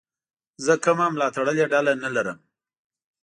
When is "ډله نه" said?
1.71-2.09